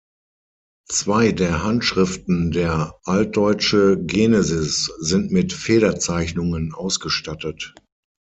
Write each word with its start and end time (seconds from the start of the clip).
Zwei 0.89 1.31
der 1.31 1.63
Handschriften 1.63 2.49
der 2.49 2.99
Altdeutsche 3.03 4.03
Genesis 4.03 4.91
sind 4.99 5.31
mit 5.31 5.53
Federzeichnungen 5.53 6.73
ausgestattet. 6.73 7.75